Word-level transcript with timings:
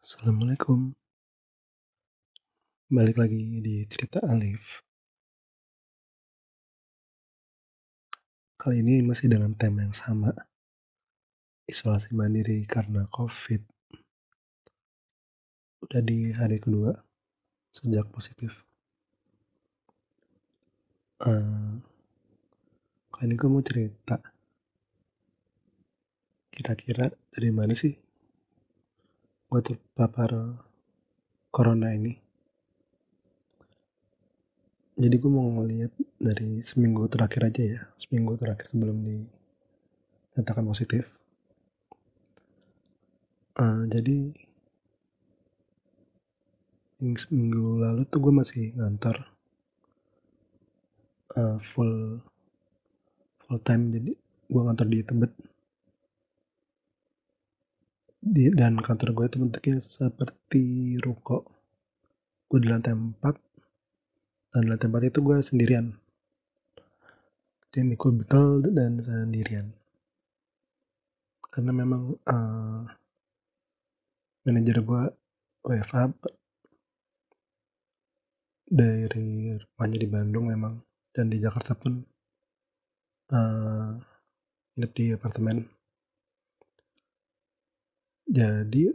Assalamualaikum. 0.00 0.96
Balik 2.88 3.20
lagi 3.20 3.60
di 3.60 3.84
cerita 3.84 4.24
Alif. 4.24 4.80
Kali 8.56 8.80
ini 8.80 9.04
masih 9.04 9.28
dengan 9.28 9.52
tema 9.52 9.84
yang 9.84 9.92
sama. 9.92 10.32
Isolasi 11.68 12.16
mandiri 12.16 12.64
karena 12.64 13.04
COVID. 13.12 13.60
Udah 15.84 16.00
di 16.00 16.32
hari 16.32 16.56
kedua 16.64 16.96
sejak 17.68 18.08
positif. 18.08 18.56
Uh, 21.20 21.76
kali 23.12 23.28
ini 23.28 23.34
gue 23.36 23.50
mau 23.52 23.60
cerita. 23.60 24.16
Kira-kira 26.48 27.04
dari 27.36 27.52
mana 27.52 27.76
sih 27.76 27.92
gue 29.50 29.60
terpapar 29.66 30.30
corona 31.50 31.90
ini? 31.90 32.14
Jadi 34.94 35.16
gue 35.18 35.30
mau 35.32 35.50
ngeliat 35.58 35.90
dari 36.22 36.62
seminggu 36.62 37.10
terakhir 37.10 37.50
aja 37.50 37.62
ya, 37.74 37.82
seminggu 37.98 38.38
terakhir 38.38 38.70
sebelum 38.70 39.02
dinyatakan 39.02 40.62
positif. 40.62 41.04
Uh, 43.58 43.90
jadi 43.90 44.30
yang 47.00 47.16
seminggu 47.16 47.80
lalu 47.80 48.04
tuh 48.06 48.20
gue 48.20 48.32
masih 48.32 48.76
ngantor 48.76 49.16
uh, 51.32 51.56
full 51.64 52.20
full 53.40 53.60
time 53.64 53.88
jadi 53.88 54.12
gue 54.52 54.60
ngantor 54.60 54.86
di 54.86 55.00
Tebet 55.00 55.32
di, 58.20 58.52
dan 58.52 58.76
kantor 58.76 59.16
gue 59.16 59.26
itu 59.32 59.36
bentuknya 59.40 59.76
seperti 59.80 60.64
ruko. 61.00 61.48
Gue 62.46 62.60
di 62.60 62.68
lantai 62.68 62.92
4 62.92 63.16
dan 64.52 64.62
lantai 64.68 64.84
tempat 64.84 65.02
itu 65.08 65.18
gue 65.24 65.36
sendirian. 65.40 65.96
Dan 67.72 67.88
di 67.88 67.96
kubikel 67.96 68.60
dan 68.76 69.00
sendirian. 69.00 69.72
Karena 71.50 71.72
memang 71.72 72.14
uh, 72.28 72.82
manajer 74.44 74.84
gue 74.84 75.02
WFA 75.66 76.12
dari 78.70 79.58
rumahnya 79.58 79.98
di 79.98 80.08
Bandung 80.08 80.46
memang 80.46 80.78
dan 81.10 81.26
di 81.26 81.42
Jakarta 81.42 81.74
pun 81.74 81.98
uh, 83.34 83.98
hidup 84.78 84.90
di 84.94 85.10
apartemen 85.10 85.66
jadi 88.30 88.94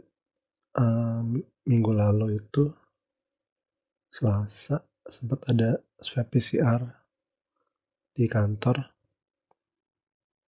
uh, 0.80 1.20
minggu 1.68 1.92
lalu 1.92 2.40
itu 2.40 2.72
Selasa 4.08 4.80
sempat 5.04 5.44
ada 5.44 5.76
swab 6.00 6.32
PCR 6.32 6.80
di 8.16 8.24
kantor. 8.24 8.80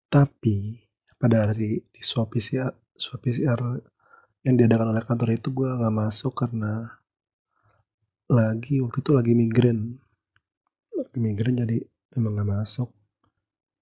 Tapi 0.08 0.80
pada 1.20 1.52
hari 1.52 1.84
di 1.84 2.00
swab 2.00 2.32
PCR 2.32 2.72
swab 2.96 3.20
PCR 3.20 3.60
yang 4.48 4.56
diadakan 4.56 4.96
oleh 4.96 5.04
kantor 5.04 5.36
itu 5.36 5.52
gue 5.52 5.68
nggak 5.68 5.92
masuk 5.92 6.32
karena 6.32 6.88
lagi 8.32 8.80
waktu 8.80 9.04
itu 9.04 9.12
lagi 9.12 9.32
migrain. 9.36 10.00
Lagi 10.96 11.18
migrain 11.20 11.60
jadi 11.60 11.76
memang 12.16 12.40
nggak 12.40 12.50
masuk. 12.56 12.88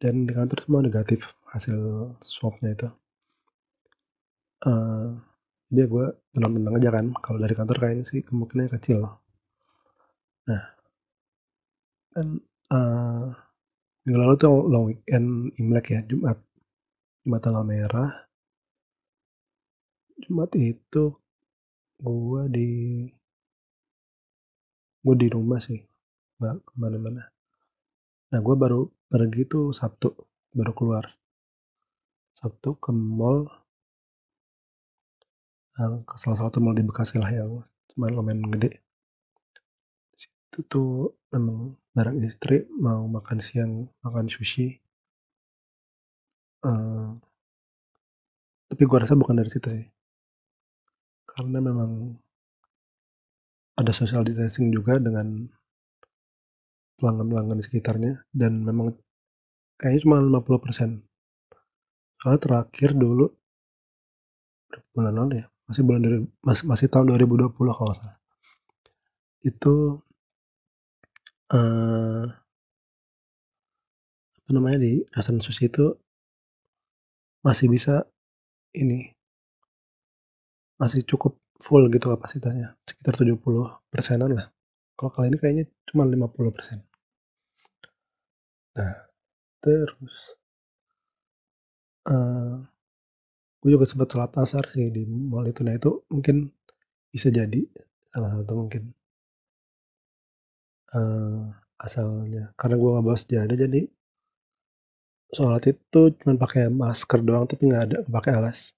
Dan 0.03 0.27
di 0.27 0.35
kantor 0.35 0.67
semua 0.67 0.83
negatif 0.83 1.31
hasil 1.55 2.11
swabnya 2.27 2.75
itu 2.75 2.91
uh, 4.67 5.15
dia 5.71 5.87
gue 5.87 6.07
tenang-tenang 6.35 6.75
aja 6.79 6.91
kan 6.95 7.07
kalau 7.25 7.39
dari 7.43 7.55
kantor 7.59 7.77
kayaknya 7.79 8.05
sih 8.07 8.23
kemungkinannya 8.23 8.75
kecil 8.79 9.01
Nah, 10.47 10.63
kan 12.15 12.39
uh, 12.71 13.27
minggu 14.07 14.19
lalu 14.23 14.35
tuh 14.39 14.63
long 14.71 14.85
weekend 14.87 15.51
Imlek 15.59 15.87
ya, 15.91 16.01
Jumat. 16.07 16.39
Jumat 17.27 17.41
tanggal 17.43 17.67
merah. 17.67 18.11
Jumat 20.23 20.55
itu 20.55 21.19
gue 21.99 22.43
di 22.55 22.71
gue 25.03 25.17
di 25.19 25.29
rumah 25.31 25.59
sih, 25.59 25.83
nggak 26.39 26.57
ke 26.63 26.73
mana-mana. 26.79 27.27
Nah, 28.31 28.39
gue 28.43 28.55
baru 28.55 28.87
pergi 29.11 29.43
tuh 29.51 29.75
Sabtu, 29.75 30.15
baru 30.55 30.73
keluar. 30.79 31.05
Sabtu 32.39 32.79
ke 32.79 32.95
mall, 32.95 33.51
ke 35.77 36.15
salah 36.17 36.39
satu 36.41 36.65
mall 36.65 36.73
di 36.73 36.85
Bekasi 36.85 37.21
lah 37.21 37.29
yang 37.29 37.61
lumayan 37.97 38.49
gede. 38.49 38.81
Itu 40.49 40.65
tuh 40.65 40.91
memang 41.33 41.77
barang 41.93 42.17
istri 42.25 42.65
mau 42.81 43.05
makan 43.05 43.39
siang 43.45 43.85
makan 44.01 44.27
sushi. 44.29 44.81
Uh, 46.65 47.13
tapi 48.73 48.83
gua 48.89 49.05
rasa 49.05 49.15
bukan 49.15 49.37
dari 49.37 49.53
situ 49.53 49.69
sih. 49.69 49.87
Karena 51.29 51.61
memang 51.61 52.17
ada 53.77 53.93
social 53.93 54.25
distancing 54.25 54.73
juga 54.73 54.97
dengan 54.97 55.45
pelanggan-pelanggan 56.97 57.61
di 57.61 57.65
sekitarnya 57.69 58.13
dan 58.33 58.65
memang 58.65 58.97
kayaknya 59.77 60.01
cuma 60.09 60.17
50% 60.41 61.05
soalnya 62.17 62.41
terakhir 62.41 62.97
dulu 62.97 63.29
bulan 64.97 65.13
lalu 65.13 65.45
ya 65.45 65.47
masih 65.67 65.83
bulan 65.83 66.01
dari 66.03 66.19
masih, 66.43 66.65
masih 66.67 66.87
tahun 66.87 67.11
2020 67.15 67.51
kalau 67.55 67.95
salah. 67.95 68.17
Itu 69.43 69.75
uh, 71.51 72.27
apa 74.37 74.51
namanya 74.55 74.79
di 74.79 75.03
Rasan 75.11 75.43
Sushi 75.43 75.67
itu 75.67 75.91
masih 77.43 77.67
bisa 77.71 78.07
ini 78.79 79.11
masih 80.79 81.03
cukup 81.03 81.39
full 81.59 81.87
gitu 81.91 82.15
kapasitasnya. 82.15 82.79
Sekitar 82.87 83.19
70 83.19 83.43
persenan 83.91 84.31
lah. 84.35 84.47
Kalau 84.95 85.11
kali 85.13 85.35
ini 85.35 85.39
kayaknya 85.39 85.65
cuma 85.89 86.07
50 86.07 86.57
persen. 86.57 86.79
Nah 88.79 89.07
terus 89.67 90.39
uh, 92.07 92.63
gue 93.67 93.75
juga 93.75 93.91
sempat 93.91 94.15
telat 94.15 94.31
asar 94.39 94.63
sih 94.71 94.95
di 94.95 95.03
mall 95.03 95.51
itu. 95.51 95.67
Nah 95.67 95.75
itu 95.75 96.07
mungkin 96.07 96.55
bisa 97.11 97.35
jadi 97.35 97.67
salah 98.15 98.31
satu 98.39 98.53
mungkin 98.55 98.95
uh, 100.95 101.51
asalnya. 101.83 102.55
Karena 102.55 102.79
gue 102.79 102.91
nggak 102.95 103.05
bawa 103.11 103.19
sejadah 103.19 103.59
jadi 103.59 103.91
sholat 105.35 105.67
itu 105.67 106.01
cuma 106.23 106.39
pakai 106.39 106.71
masker 106.71 107.27
doang 107.27 107.51
tapi 107.51 107.67
nggak 107.67 107.85
ada 107.91 107.99
pakai 108.07 108.33
alas. 108.39 108.71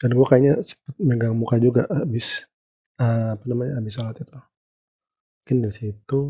Dan 0.00 0.16
gue 0.16 0.24
kayaknya 0.24 0.64
sempet 0.64 0.96
megang 0.96 1.36
muka 1.36 1.60
juga 1.60 1.84
habis 1.92 2.48
uh, 2.96 3.36
apa 3.36 3.44
namanya 3.44 3.76
habis 3.76 3.92
sholat 3.92 4.16
itu. 4.24 4.40
Mungkin 5.44 5.56
dari 5.68 5.76
situ 5.76 6.20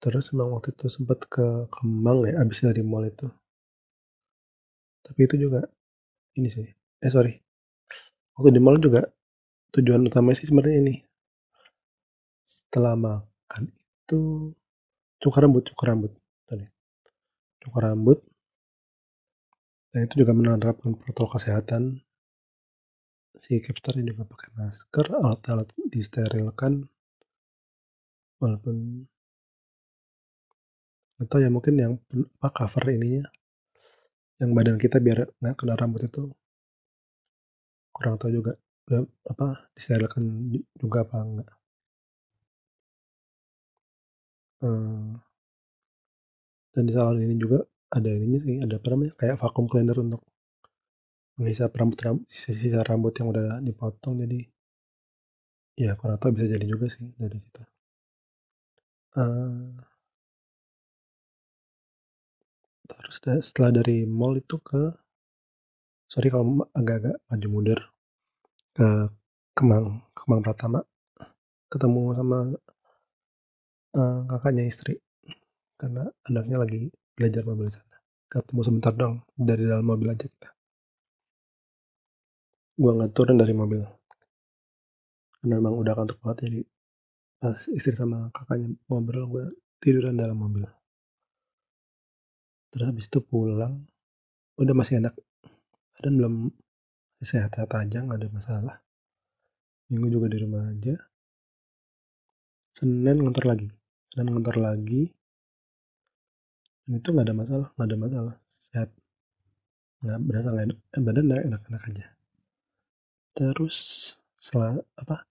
terus 0.00 0.32
emang 0.32 0.56
waktu 0.56 0.72
itu 0.72 0.88
sempat 0.88 1.28
ke 1.28 1.68
Kemang 1.68 2.24
ya 2.24 2.40
habis 2.40 2.64
dari 2.64 2.80
mall 2.80 3.04
itu. 3.04 3.28
Tapi 5.04 5.20
itu 5.28 5.36
juga 5.36 5.68
ini 6.40 6.48
sih 6.48 6.64
eh 7.04 7.12
sorry. 7.12 7.36
Waktu 8.36 8.56
di 8.56 8.60
mall 8.64 8.80
juga 8.80 9.04
tujuan 9.76 10.08
utama 10.08 10.32
sih 10.32 10.48
sebenarnya 10.48 10.76
ini. 10.80 10.94
Setelah 12.48 12.96
makan 12.96 13.68
itu 13.68 14.50
cukur 15.20 15.44
rambut 15.44 15.68
cukur 15.68 15.86
rambut 15.92 16.12
tadi 16.48 16.64
cukur 17.60 17.84
rambut. 17.84 18.18
Dan 19.90 20.06
itu 20.06 20.22
juga 20.22 20.32
menerapkan 20.32 20.96
protokol 20.96 21.36
kesehatan. 21.36 21.98
Si 23.42 23.58
capster 23.58 23.98
juga 24.00 24.22
pakai 24.22 24.48
masker 24.54 25.06
alat-alat 25.18 25.68
disterilkan. 25.90 26.86
Walaupun 28.38 29.04
atau 31.20 31.36
ya 31.38 31.48
mungkin 31.52 31.74
yang 31.76 31.92
apa 32.40 32.48
cover 32.64 32.84
ininya. 32.96 33.28
Yang 34.40 34.50
badan 34.56 34.76
kita 34.80 34.96
biar 35.04 35.28
nggak 35.40 35.56
kena 35.60 35.74
rambut 35.76 36.02
itu. 36.08 36.32
Kurang 37.92 38.16
tahu 38.16 38.30
juga. 38.32 38.52
Udah 38.88 39.06
apa 39.28 39.70
disterilkan 39.76 40.24
juga 40.82 41.06
apa 41.06 41.16
enggak 41.22 41.50
hmm. 44.60 45.16
dan 46.76 46.82
di 46.86 46.92
salon 46.92 47.20
ini 47.20 47.36
juga 47.40 47.64
ada 47.90 48.06
ininya 48.06 48.38
sih 48.38 48.56
ada 48.62 48.78
apa 48.78 48.86
namanya 48.92 49.12
kayak 49.18 49.36
vacuum 49.40 49.66
cleaner 49.66 49.98
untuk 49.98 50.22
menghisap 51.40 51.72
rambut 51.74 51.98
rambut 52.04 52.24
sisa 52.28 52.84
rambut 52.84 53.16
yang 53.16 53.32
udah 53.32 53.58
dipotong 53.64 54.20
jadi 54.20 54.38
ya 55.80 55.96
kurang 55.96 56.20
tahu 56.20 56.36
bisa 56.36 56.46
jadi 56.52 56.66
juga 56.68 56.92
sih 56.92 57.08
dari 57.16 57.40
situ. 57.40 57.62
Uh, 59.16 59.74
terus 62.98 63.16
setelah 63.46 63.70
dari 63.82 64.02
mall 64.08 64.34
itu 64.38 64.58
ke 64.58 64.90
sorry 66.10 66.28
kalau 66.32 66.66
agak-agak 66.74 67.16
maju 67.30 67.46
mundur. 67.50 67.80
Ke 68.74 69.10
Kemang 69.54 70.02
Kemang 70.16 70.40
Pratama. 70.42 70.80
Ketemu 71.70 72.02
sama 72.18 72.38
uh, 73.94 74.20
kakaknya 74.26 74.64
istri. 74.66 74.98
Karena 75.78 76.08
anaknya 76.26 76.56
lagi 76.60 76.90
belajar 77.14 77.42
mobil 77.46 77.70
di 77.70 77.74
sana. 77.78 77.96
Ketemu 78.30 78.60
sebentar 78.66 78.92
dong 78.94 79.22
dari 79.38 79.64
dalam 79.66 79.86
mobil 79.86 80.10
aja 80.10 80.26
kita. 80.26 80.50
Gua 82.80 82.96
nggak 82.96 83.12
turun 83.14 83.38
dari 83.38 83.54
mobil. 83.54 83.82
Karena 85.38 85.54
memang 85.62 85.74
udah 85.78 85.94
kantuk 85.94 86.18
banget 86.20 86.50
jadi 86.50 86.60
pas 87.40 87.56
istri 87.72 87.96
sama 87.96 88.28
kakaknya 88.36 88.76
ngobrol 88.84 89.24
gue 89.32 89.44
tiduran 89.80 90.12
dalam 90.12 90.36
mobil 90.36 90.68
terus 92.70 92.86
habis 92.86 93.06
itu 93.06 93.18
pulang 93.22 93.86
udah 94.56 94.74
masih 94.74 95.02
enak. 95.02 95.14
Dan 96.00 96.16
belum 96.16 96.34
sehat-sehat 97.20 97.70
aja 97.76 98.00
nggak 98.00 98.18
ada 98.24 98.30
masalah. 98.32 98.76
Minggu 99.92 100.08
juga 100.08 100.26
di 100.32 100.38
rumah 100.40 100.64
aja. 100.70 100.96
Senin 102.72 103.20
ngantor 103.20 103.44
lagi. 103.44 103.68
Senin 104.08 104.32
ngantor 104.32 104.56
lagi. 104.56 105.02
Dan 106.86 106.92
itu 106.96 107.08
nggak 107.12 107.26
ada 107.26 107.36
masalah 107.36 107.68
nggak 107.76 107.88
ada 107.88 107.98
masalah. 107.98 108.34
Sehat. 108.56 108.90
Nggak 110.00 110.18
berasa 110.24 110.48
nggak 110.48 110.66
enak. 110.70 110.78
Eh, 110.96 111.02
badan 111.04 111.26
enak-enak 111.28 111.82
aja. 111.92 112.06
Terus 113.36 113.76
setelah 114.40 114.80
apa? 114.96 115.28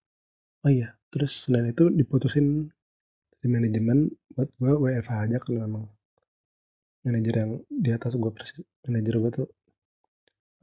Oh 0.61 0.71
iya 0.71 0.99
terus 1.09 1.49
Senin 1.49 1.73
itu 1.73 1.89
diputusin 1.89 2.69
di 3.39 3.47
manajemen 3.49 4.11
buat 4.35 4.49
gue 4.61 4.71
WFH 4.77 5.11
aja 5.25 5.37
kan 5.41 5.53
memang 5.57 5.89
manajer 7.05 7.35
yang 7.45 7.51
di 7.67 7.89
atas 7.95 8.15
gue 8.15 8.31
persis 8.31 8.59
manajer 8.87 9.15
gue 9.19 9.31
tuh 9.31 9.47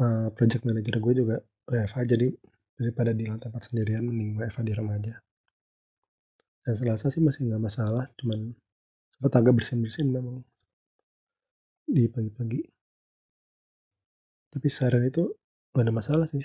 uh, 0.02 0.28
project 0.36 0.62
manager 0.68 0.96
gue 1.00 1.12
juga 1.16 1.36
WFH 1.66 1.96
jadi 2.06 2.28
daripada 2.76 3.10
di 3.16 3.24
lantai 3.24 3.48
4 3.48 3.68
sendirian 3.72 4.04
mending 4.04 4.36
WFH 4.36 4.60
di 4.62 4.72
rumah 4.76 5.00
aja. 5.00 5.16
Dan 6.66 6.74
selasa 6.76 7.08
sih 7.08 7.22
masih 7.24 7.48
nggak 7.48 7.62
masalah 7.62 8.04
cuman 8.20 8.52
sempat 9.16 9.32
agak 9.38 9.54
bersin-bersin 9.56 10.12
memang 10.12 10.44
di 11.88 12.04
pagi-pagi. 12.10 12.60
Tapi 14.52 14.66
seharian 14.68 15.08
itu 15.08 15.24
gak 15.76 15.84
ada 15.84 15.92
masalah 15.92 16.26
sih 16.32 16.40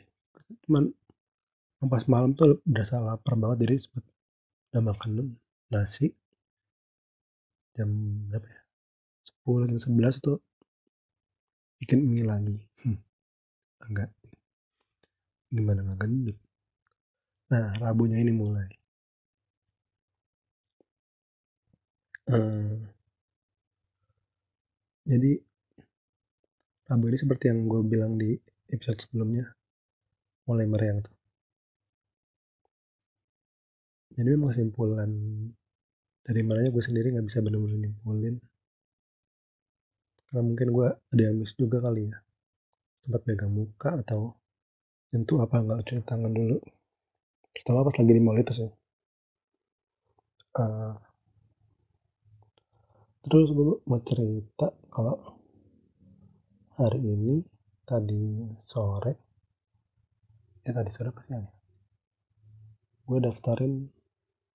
cuman 0.67 0.91
pas 1.87 2.03
malam 2.05 2.35
tuh 2.35 2.59
berasa 2.67 2.99
lapar 2.99 3.33
banget 3.39 3.57
jadi 3.65 3.75
sempat 3.81 4.03
udah 4.71 4.81
makan 4.91 5.11
nasi 5.71 6.11
jam 7.73 7.89
berapa 8.27 8.47
ya 8.47 8.60
10 9.45 9.69
jam 9.69 9.79
11 9.79 10.21
tuh 10.21 10.37
bikin 11.81 12.05
mie 12.05 12.25
lagi. 12.25 12.57
Hmm. 12.85 12.99
Agak 13.81 14.09
gimana? 15.49 15.81
Nggak 15.81 15.99
gendut. 16.05 16.37
Nah 17.49 17.73
rabunya 17.81 18.21
ini 18.21 18.31
mulai. 18.31 18.69
Uh, 22.31 22.79
jadi 25.03 25.41
rabu 26.87 27.11
ini 27.11 27.17
seperti 27.19 27.51
yang 27.51 27.67
gue 27.67 27.81
bilang 27.83 28.15
di 28.15 28.37
episode 28.71 29.03
sebelumnya 29.03 29.51
mulai 30.47 30.69
meriang 30.69 31.03
tuh. 31.03 31.15
Jadi 34.15 34.27
memang 34.31 34.53
kesimpulan 34.53 35.11
dari 36.21 36.41
mananya 36.45 36.69
gue 36.69 36.83
sendiri 36.83 37.09
nggak 37.11 37.27
bisa 37.27 37.41
benar-benar 37.41 37.79
nyimpulin 37.81 38.37
karena 40.31 40.47
mungkin 40.47 40.67
gue 40.71 40.87
ada 41.11 41.21
yang 41.27 41.43
miss 41.43 41.51
juga 41.59 41.83
kali 41.83 42.07
ya. 42.07 42.15
Sempat 43.03 43.27
pegang 43.27 43.51
muka 43.51 43.99
atau 43.99 44.31
nyentuh 45.11 45.43
apa 45.43 45.59
nggak? 45.59 45.83
Cuci 45.83 46.07
tangan 46.07 46.31
dulu. 46.31 46.55
Pertama 47.51 47.83
pas 47.83 47.95
lagi 47.99 48.13
di 48.15 48.23
mall 48.23 48.39
itu 48.39 48.53
sih. 48.55 48.71
Uh, 50.55 50.95
terus 53.27 53.51
gue 53.51 53.83
mau 53.83 53.99
cerita 54.07 54.71
kalau 54.87 55.19
hari 56.79 56.99
ini 57.03 57.43
tadi 57.83 58.47
sore 58.67 59.13
ya 60.63 60.71
tadi 60.71 60.91
sore 60.95 61.11
pasti 61.11 61.35
ya? 61.35 61.43
Gue 63.03 63.19
daftarin 63.19 63.83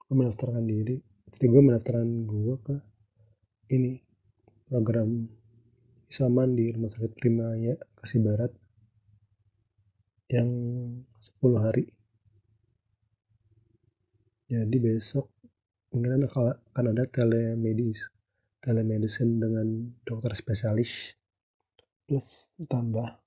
gue 0.08 0.14
mendaftarkan 0.16 0.64
diri. 0.64 0.96
Jadi 1.36 1.44
gue 1.52 1.60
mendaftarkan 1.60 2.08
gue 2.24 2.54
ke 2.64 2.76
ini 3.76 4.00
program 4.72 5.35
isoman 6.06 6.54
di 6.54 6.70
rumah 6.70 6.90
sakit 6.90 7.12
Primaya 7.18 7.74
Kasih 7.98 8.22
Barat 8.22 8.52
yang 10.30 10.50
10 11.42 11.64
hari. 11.64 11.84
Jadi 14.46 14.76
besok 14.78 15.26
mungkin 15.90 16.22
akan 16.22 16.84
ada 16.94 17.04
telemedis 17.10 18.06
telemedicine 18.62 19.38
dengan 19.38 19.66
dokter 20.02 20.34
spesialis 20.34 21.14
plus 22.06 22.50
tambah 22.66 23.18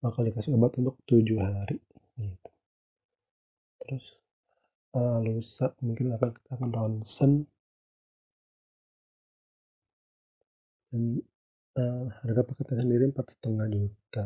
bakal 0.00 0.24
dikasih 0.24 0.56
obat 0.56 0.72
untuk 0.80 0.96
tujuh 1.04 1.36
hari 1.40 1.76
gitu. 2.16 2.50
Terus 3.84 4.04
uh, 4.96 5.20
lusa 5.20 5.76
mungkin 5.84 6.16
akan 6.16 6.30
akan 6.56 6.68
ronsen. 6.72 7.32
Dan 10.90 11.22
uh, 11.76 12.04
harga 12.24 12.42
paketnya 12.46 12.82
sendiri 12.82 13.04
empat 13.10 13.26
setengah 13.36 13.66
juta. 13.70 14.24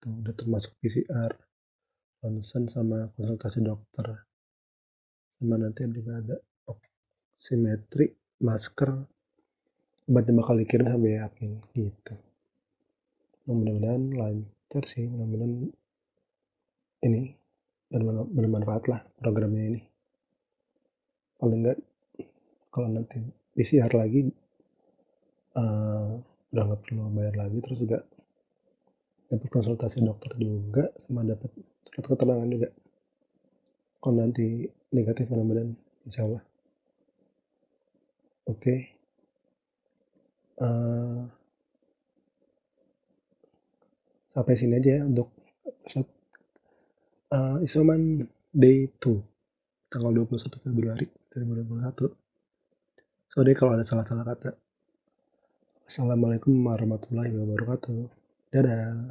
Tuh 0.00 0.12
udah 0.24 0.34
termasuk 0.36 0.72
PCR 0.80 1.32
ronsen 2.20 2.68
sama 2.68 3.08
konsultasi 3.16 3.64
dokter. 3.64 4.26
Sama 5.40 5.56
nanti 5.56 5.88
juga 5.88 6.20
ada 6.20 6.36
simetri 7.40 8.12
masker 8.44 8.92
obatnya 10.04 10.32
bakal 10.36 10.54
dikirim 10.60 10.86
sampai 10.92 11.16
yakin 11.16 11.50
gitu. 11.72 12.14
Mudah-mudahan 13.48 14.12
lancar 14.12 14.82
sih 14.84 15.08
mudah-mudahan 15.08 15.72
ini 17.08 17.32
bermanfaat 18.36 18.84
lah 18.92 19.00
programnya 19.16 19.64
ini. 19.72 19.80
Paling 21.40 21.58
enggak 21.64 21.78
kalau 22.68 22.88
nanti 22.92 23.24
PCR 23.56 23.90
lagi 23.96 24.28
uh, 25.56 26.20
udah 26.50 26.62
nggak 26.66 26.80
perlu 26.82 27.10
bayar 27.14 27.34
lagi 27.38 27.58
terus 27.62 27.78
juga 27.78 27.98
dapat 29.30 29.48
konsultasi 29.48 30.02
dokter 30.02 30.34
juga 30.34 30.90
sama 31.06 31.22
dapat 31.22 31.50
surat 31.86 32.04
keterangan 32.10 32.48
juga. 32.50 32.68
Kalau 34.00 34.14
nanti 34.18 34.66
negatif 34.90 35.30
mudah-mudahan 35.30 35.70
insya 36.08 36.26
Allah. 36.26 36.42
Oke. 38.50 38.58
Okay. 38.58 38.78
uh, 40.60 40.66
eh, 40.66 41.20
sampai 44.30 44.54
sini 44.54 44.78
aja 44.78 45.00
ya 45.00 45.02
untuk 45.06 45.32
episode 45.66 46.08
uh, 47.34 47.58
isoman 47.64 48.26
day 48.52 48.86
2 48.98 49.90
tanggal 49.90 50.12
21 50.14 50.62
Februari 50.62 51.06
2021 51.34 52.14
sorry 53.30 53.52
kalau 53.58 53.74
ada 53.74 53.82
salah-salah 53.82 54.22
kata 54.22 54.54
Assalamualaikum 55.90 56.54
warahmatullahi 56.70 57.34
wabarakatuh. 57.34 58.06
Dadah. 58.54 59.10